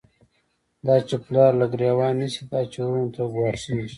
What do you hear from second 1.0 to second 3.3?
چی پلار له گریوان نیسی، دا چی وروڼو ته